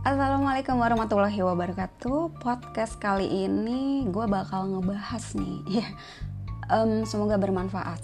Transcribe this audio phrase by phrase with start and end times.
[0.00, 2.40] Assalamualaikum warahmatullahi wabarakatuh.
[2.40, 5.86] Podcast kali ini gue bakal ngebahas nih, ya,
[6.72, 8.00] um, semoga bermanfaat.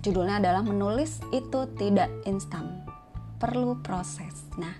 [0.00, 2.88] Judulnya adalah menulis itu tidak instan,
[3.36, 4.48] perlu proses.
[4.56, 4.72] Nah,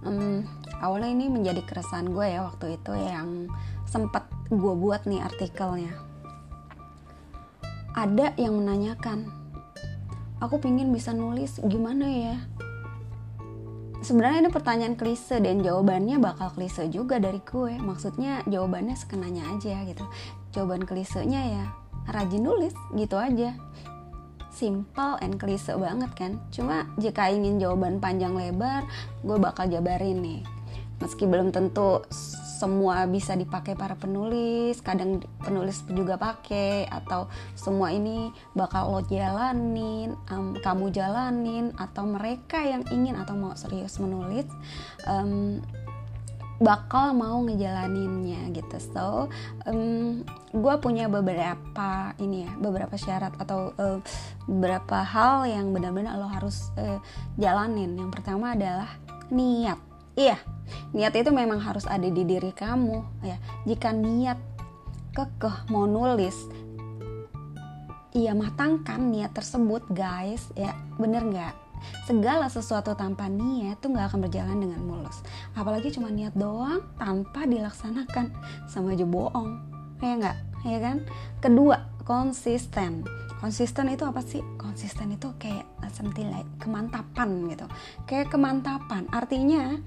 [0.00, 0.40] um,
[0.80, 3.52] awalnya ini menjadi keresahan gue ya waktu itu yang
[3.84, 5.92] sempat gue buat nih artikelnya.
[7.92, 9.28] Ada yang menanyakan,
[10.40, 12.40] aku pingin bisa nulis gimana ya?
[14.00, 19.84] Sebenarnya ini pertanyaan klise dan jawabannya bakal klise juga dari gue maksudnya jawabannya sekenanya aja
[19.84, 20.04] gitu.
[20.56, 21.64] Jawaban klisenya ya
[22.10, 23.54] rajin nulis gitu aja.
[24.50, 26.32] Simple and klise banget kan.
[26.50, 28.88] Cuma jika ingin jawaban panjang lebar
[29.22, 30.40] gue bakal jabarin nih
[31.00, 32.04] meski belum tentu
[32.60, 37.24] semua bisa dipakai para penulis kadang penulis juga pakai atau
[37.56, 43.96] semua ini bakal lo jalanin um, kamu jalanin atau mereka yang ingin atau mau serius
[43.96, 44.44] menulis
[45.08, 45.64] um,
[46.60, 48.76] bakal mau ngejalaninnya gitu.
[48.92, 49.32] So
[49.64, 53.98] um, gue punya beberapa ini ya beberapa syarat atau uh,
[54.44, 57.00] beberapa hal yang benar-benar lo harus uh,
[57.40, 57.96] jalanin.
[57.96, 58.92] Yang pertama adalah
[59.32, 59.89] niat
[60.20, 60.36] iya
[60.92, 63.40] niat itu memang harus ada di diri kamu ya.
[63.64, 64.38] Jika niat
[65.16, 66.36] kekeh mau nulis
[68.14, 70.76] iya matangkan niat tersebut guys ya.
[71.00, 71.54] Bener nggak?
[72.04, 75.24] Segala sesuatu tanpa niat itu nggak akan berjalan dengan mulus.
[75.56, 78.30] Apalagi cuma niat doang tanpa dilaksanakan
[78.68, 79.58] sama aja bohong
[80.04, 80.38] ya nggak?
[80.68, 80.96] Ya kan?
[81.40, 83.04] Kedua konsisten.
[83.40, 84.44] Konsisten itu apa sih?
[84.60, 85.64] Konsisten itu kayak
[85.96, 87.66] something like kemantapan gitu.
[88.04, 89.08] Kayak kemantapan.
[89.10, 89.80] Artinya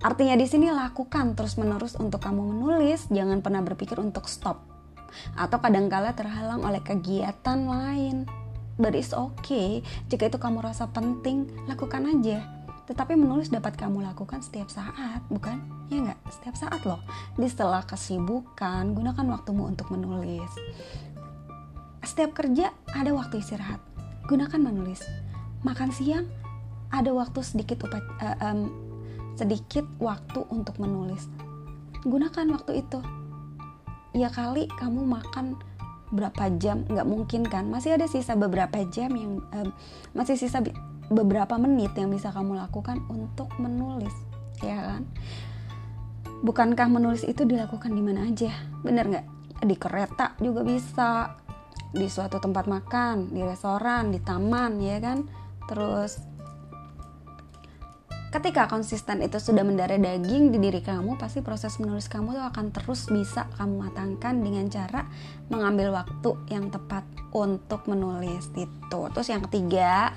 [0.00, 4.64] artinya di sini lakukan terus menerus untuk kamu menulis jangan pernah berpikir untuk stop.
[5.36, 8.24] Atau kadangkala terhalang oleh kegiatan lain.
[8.76, 9.80] But it's okay.
[10.12, 12.44] Jika itu kamu rasa penting lakukan aja.
[12.86, 15.58] Tetapi menulis dapat kamu lakukan setiap saat, bukan?
[15.90, 16.20] Ya nggak?
[16.30, 17.02] Setiap saat loh.
[17.34, 20.52] Di setelah kesibukan, gunakan waktumu untuk menulis
[22.06, 23.82] setiap kerja ada waktu istirahat.
[24.30, 25.02] Gunakan menulis.
[25.66, 26.26] Makan siang
[26.94, 28.70] ada waktu sedikit upa, uh, um,
[29.34, 31.26] sedikit waktu untuk menulis.
[32.06, 33.02] Gunakan waktu itu.
[34.16, 35.58] Ya kali kamu makan
[36.14, 37.66] berapa jam nggak mungkin kan?
[37.68, 39.68] Masih ada sisa beberapa jam yang um,
[40.14, 40.62] masih sisa
[41.10, 44.14] beberapa menit yang bisa kamu lakukan untuk menulis
[44.64, 45.02] ya kan?
[46.44, 48.52] Bukankah menulis itu dilakukan di mana aja?
[48.84, 49.26] Bener nggak?
[49.64, 51.32] Di kereta juga bisa
[51.92, 55.26] di suatu tempat makan, di restoran, di taman, ya kan?
[55.66, 56.18] Terus
[58.36, 62.66] ketika konsisten itu sudah mendarah daging di diri kamu, pasti proses menulis kamu tuh akan
[62.68, 65.08] terus bisa kamu matangkan dengan cara
[65.48, 69.00] mengambil waktu yang tepat untuk menulis itu.
[69.14, 70.12] Terus yang ketiga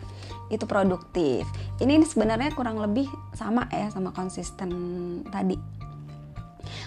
[0.51, 1.47] itu produktif.
[1.79, 4.69] Ini sebenarnya kurang lebih sama ya sama konsisten
[5.29, 5.55] tadi.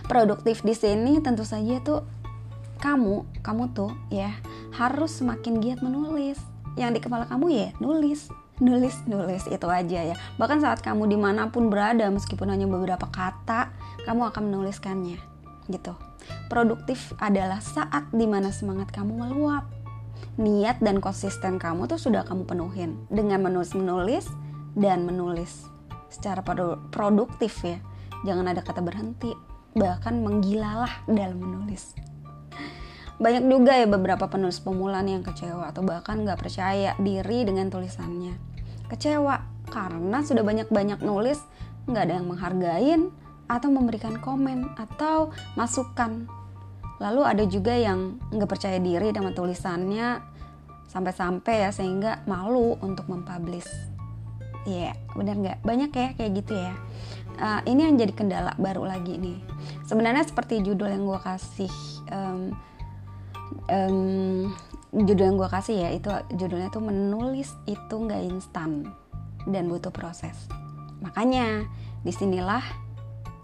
[0.05, 2.05] Produktif di sini tentu saja tuh
[2.83, 4.35] kamu, kamu tuh ya
[4.77, 6.41] harus semakin giat menulis.
[6.75, 8.33] Yang di kepala kamu ya nulis.
[8.63, 10.17] Nulis nulis itu aja ya.
[10.41, 13.73] Bahkan saat kamu di mana pun berada meskipun hanya beberapa kata
[14.09, 15.21] kamu akan menuliskannya
[15.71, 15.95] gitu.
[16.49, 19.69] Produktif adalah saat di mana semangat kamu meluap.
[20.41, 22.97] Niat dan konsisten kamu tuh sudah kamu penuhin.
[23.13, 24.25] Dengan menulis menulis
[24.79, 25.69] dan menulis.
[26.09, 26.41] Secara
[26.93, 27.83] produktif ya.
[28.23, 29.35] Jangan ada kata berhenti.
[29.73, 32.12] Bahkan menggilalah dalam menulis
[33.21, 37.69] banyak juga ya beberapa penulis pemula nih yang kecewa atau bahkan nggak percaya diri dengan
[37.69, 38.37] tulisannya.
[38.89, 41.41] Kecewa karena sudah banyak-banyak nulis,
[41.89, 43.03] nggak ada yang menghargain
[43.49, 46.29] atau memberikan komen atau masukan.
[47.03, 50.23] Lalu ada juga yang nggak percaya diri dengan tulisannya
[50.93, 53.69] sampai-sampai ya sehingga malu untuk mempublish.
[54.63, 55.59] Iya, yeah, benar nggak?
[55.67, 56.75] Banyak ya kayak gitu ya.
[57.41, 59.41] Uh, ini yang jadi kendala baru lagi nih.
[59.89, 61.73] Sebenarnya seperti judul yang gue kasih.
[62.13, 62.55] Um,
[63.69, 64.51] um,
[64.93, 68.93] judul yang gue kasih ya itu judulnya tuh menulis itu nggak instan
[69.49, 70.37] dan butuh proses.
[71.01, 71.67] Makanya
[72.05, 72.63] di sinilah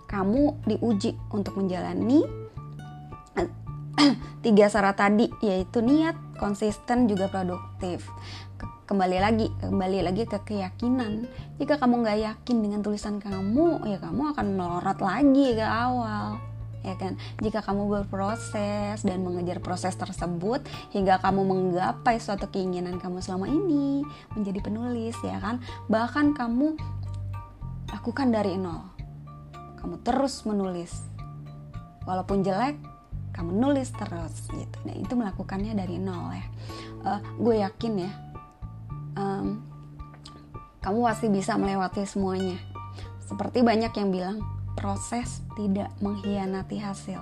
[0.08, 2.24] kamu diuji untuk menjalani
[4.44, 8.06] tiga syarat tadi yaitu niat konsisten juga produktif.
[8.88, 11.28] Kembali lagi kembali lagi ke keyakinan.
[11.60, 16.40] Jika kamu nggak yakin dengan tulisan kamu ya kamu akan melorot lagi ke awal
[16.82, 17.18] ya kan?
[17.42, 20.62] Jika kamu berproses dan mengejar proses tersebut
[20.94, 24.02] hingga kamu menggapai suatu keinginan kamu selama ini
[24.34, 25.62] menjadi penulis ya kan?
[25.90, 26.78] Bahkan kamu
[27.94, 28.84] lakukan dari nol.
[29.78, 30.92] Kamu terus menulis.
[32.04, 32.78] Walaupun jelek
[33.36, 34.76] kamu nulis terus gitu.
[34.82, 36.46] Nah itu melakukannya dari nol ya.
[36.98, 38.12] Uh, gue yakin ya
[39.18, 39.46] um,
[40.78, 42.56] kamu pasti bisa melewati semuanya.
[43.26, 44.36] Seperti banyak yang bilang
[44.78, 47.18] proses tidak mengkhianati hasil.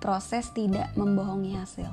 [0.00, 1.92] Proses tidak membohongi hasil.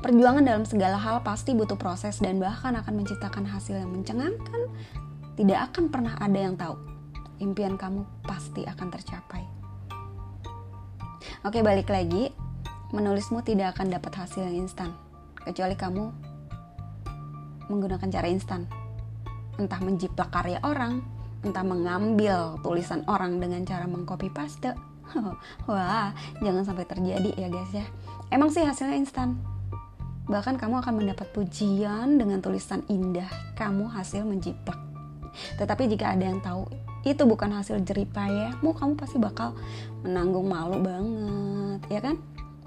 [0.00, 4.72] Perjuangan dalam segala hal pasti butuh proses dan bahkan akan menciptakan hasil yang mencengangkan.
[5.36, 6.80] Tidak akan pernah ada yang tahu.
[7.44, 9.44] Impian kamu pasti akan tercapai.
[11.44, 12.32] Oke, balik lagi.
[12.92, 14.92] Menulismu tidak akan dapat hasil yang instan,
[15.40, 16.12] kecuali kamu
[17.72, 18.68] menggunakan cara instan.
[19.56, 21.00] Entah menjiplak karya orang,
[21.42, 24.74] entah mengambil tulisan orang dengan cara mengcopy paste.
[25.68, 27.86] Wah, jangan sampai terjadi ya guys ya.
[28.32, 29.36] Emang sih hasilnya instan,
[30.30, 33.26] Bahkan kamu akan mendapat pujian dengan tulisan indah
[33.58, 34.78] kamu hasil menjiplak.
[35.58, 36.68] Tetapi jika ada yang tahu
[37.02, 39.58] itu bukan hasil jeripayahmu, kamu pasti bakal
[40.06, 42.16] menanggung malu banget, ya kan?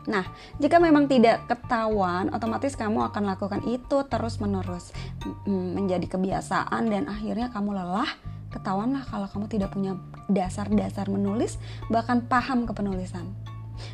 [0.05, 0.27] Nah,
[0.59, 4.91] jika memang tidak ketahuan, otomatis kamu akan lakukan itu terus-menerus
[5.47, 8.34] menjadi kebiasaan dan akhirnya kamu lelah.
[8.55, 9.99] Ketahuanlah kalau kamu tidak punya
[10.31, 11.59] dasar-dasar menulis,
[11.91, 13.27] bahkan paham kepenulisan.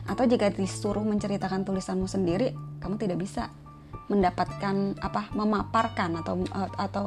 [0.05, 3.49] Atau jika disuruh menceritakan tulisanmu sendiri, kamu tidak bisa
[4.11, 6.43] mendapatkan apa memaparkan atau
[6.75, 7.05] atau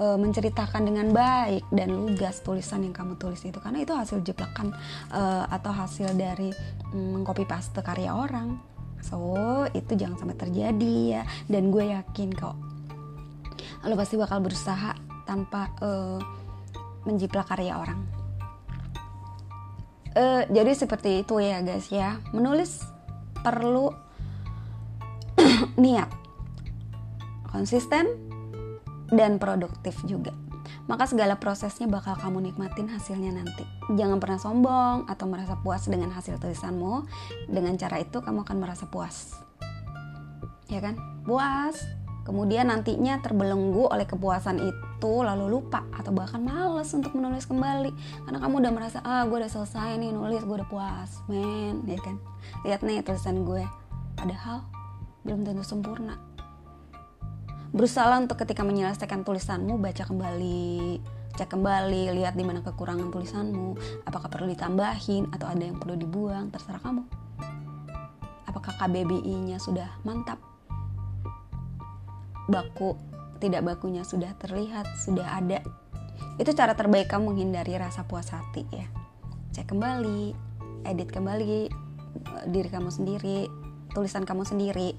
[0.00, 3.60] e, menceritakan dengan baik dan lugas tulisan yang kamu tulis itu.
[3.60, 4.72] Karena itu hasil jeplakan
[5.12, 5.22] e,
[5.52, 6.48] atau hasil dari
[6.96, 8.56] mm, mengcopy paste karya orang.
[9.04, 9.36] So
[9.76, 11.22] itu jangan sampai terjadi ya.
[11.44, 12.56] Dan gue yakin kok
[13.86, 14.98] lo pasti bakal berusaha
[15.28, 15.90] tanpa e,
[17.06, 18.02] menjiplak karya orang
[20.18, 22.82] uh, jadi seperti itu ya guys ya menulis
[23.40, 23.94] perlu
[25.82, 26.10] niat
[27.48, 28.10] konsisten
[29.14, 30.34] dan produktif juga
[30.86, 33.66] maka segala prosesnya bakal kamu nikmatin hasilnya nanti.
[33.98, 37.02] Jangan pernah sombong atau merasa puas dengan hasil tulisanmu.
[37.50, 39.34] Dengan cara itu kamu akan merasa puas.
[40.70, 40.94] Ya kan?
[41.26, 42.05] Puas.
[42.26, 47.94] Kemudian nantinya terbelenggu oleh kepuasan itu lalu lupa atau bahkan males untuk menulis kembali.
[48.26, 51.22] Karena kamu udah merasa ah gue udah selesai nih nulis gue udah puas.
[51.30, 52.18] Men ya kan?
[52.66, 53.62] Lihat nih tulisan gue.
[54.18, 54.66] Padahal
[55.22, 56.18] belum tentu sempurna.
[57.70, 60.98] Berusaha untuk ketika menyelesaikan tulisanmu baca kembali
[61.36, 63.76] cek kembali lihat di mana kekurangan tulisanmu
[64.08, 67.04] apakah perlu ditambahin atau ada yang perlu dibuang terserah kamu.
[68.48, 70.55] Apakah KBBI-nya sudah mantap
[72.46, 72.96] baku
[73.42, 75.60] tidak bakunya sudah terlihat sudah ada.
[76.40, 78.86] Itu cara terbaik kamu menghindari rasa puas hati ya.
[79.52, 80.32] Cek kembali
[80.86, 83.50] edit kembali eh, diri kamu sendiri
[83.92, 84.96] tulisan kamu sendiri.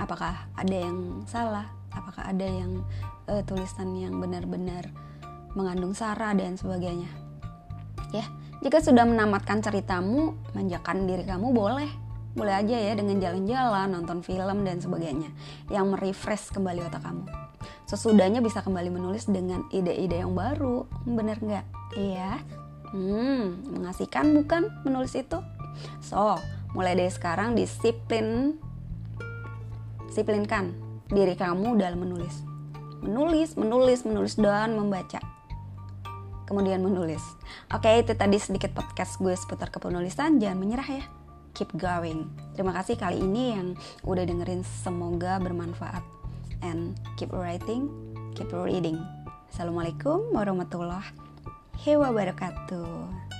[0.00, 1.68] Apakah ada yang salah?
[1.92, 2.82] Apakah ada yang
[3.28, 4.88] uh, tulisan yang benar-benar
[5.52, 7.08] mengandung sara dan sebagainya?
[8.16, 8.24] Ya
[8.62, 11.90] jika sudah menamatkan ceritamu manjakan diri kamu boleh
[12.32, 15.28] boleh aja ya dengan jalan-jalan, nonton film dan sebagainya
[15.68, 17.28] yang merefresh kembali otak kamu.
[17.84, 21.66] Sesudahnya bisa kembali menulis dengan ide-ide yang baru, bener nggak?
[21.96, 22.40] Iya.
[22.92, 25.40] Hmm, mengasihkan bukan menulis itu?
[26.00, 26.40] So,
[26.72, 28.56] mulai dari sekarang disiplin,
[30.08, 30.72] disiplinkan
[31.12, 32.44] diri kamu dalam menulis.
[33.04, 35.20] Menulis, menulis, menulis dan membaca
[36.48, 37.22] kemudian menulis.
[37.72, 40.36] Oke, itu tadi sedikit podcast gue seputar kepenulisan.
[40.36, 41.04] Jangan menyerah ya
[41.52, 42.28] keep going.
[42.56, 46.04] Terima kasih kali ini yang udah dengerin semoga bermanfaat
[46.64, 47.88] and keep writing,
[48.36, 49.00] keep reading.
[49.52, 51.12] Assalamualaikum warahmatullahi
[51.84, 53.31] wabarakatuh.